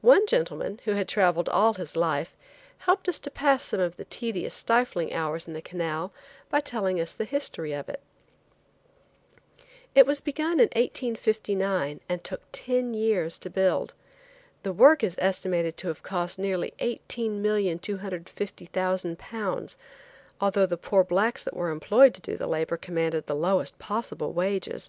One 0.00 0.26
gentleman, 0.26 0.80
who 0.86 0.92
had 0.92 1.06
traveled 1.08 1.50
all 1.50 1.74
his 1.74 1.94
life, 1.94 2.34
helped 2.78 3.06
us 3.06 3.18
to 3.18 3.30
pass 3.30 3.64
some 3.64 3.80
of 3.80 3.98
the 3.98 4.06
tedious, 4.06 4.54
stifling 4.54 5.12
hours 5.12 5.46
in 5.46 5.52
the 5.52 5.60
canal 5.60 6.10
by 6.48 6.60
telling 6.60 6.98
us 6.98 7.12
the 7.12 7.26
history 7.26 7.74
of 7.74 7.86
it. 7.90 8.00
It 9.94 10.06
was 10.06 10.22
begun 10.22 10.52
in 10.52 10.70
1859 10.74 12.00
and 12.08 12.24
took 12.24 12.40
ten 12.50 12.94
years 12.94 13.36
to 13.40 13.50
build. 13.50 13.92
The 14.62 14.72
work 14.72 15.04
is 15.04 15.16
estimated 15.18 15.76
to 15.76 15.88
have 15.88 16.02
cost 16.02 16.38
nearly 16.38 16.72
£18,250,000, 16.78 19.76
although 20.40 20.64
the 20.64 20.78
poor 20.78 21.04
blacks 21.04 21.44
that 21.44 21.54
were 21.54 21.68
employed 21.70 22.14
to 22.14 22.22
do 22.22 22.38
the 22.38 22.46
labor 22.46 22.78
commanded 22.78 23.26
the 23.26 23.36
lowest 23.36 23.78
possible 23.78 24.32
wages. 24.32 24.88